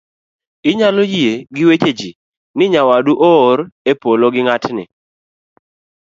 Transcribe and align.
inyalo 0.69 1.01
yie 1.13 1.33
gi 1.55 1.63
weche 1.69 1.91
ji 1.99 2.09
ni 2.57 2.65
nyawadu 2.73 3.13
oor 3.31 3.57
e 3.91 3.93
polo 4.01 4.27
gi 4.33 4.41
ng'atni 4.47 4.83